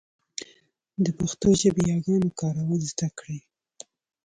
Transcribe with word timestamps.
د 1.03 1.05
پښتو 1.19 1.49
ژبې 1.61 1.83
ياګانو 1.91 2.29
کارول 2.39 2.81
زده 2.91 3.07
کړئ. 3.19 3.39